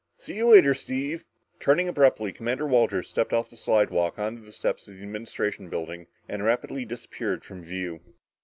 [0.17, 1.25] See you later, Steve."
[1.59, 6.07] Turning abruptly, Commander Walters stepped off the slidewalk onto the steps of the Administration Building
[6.27, 7.99] and rapidly disappeared from view.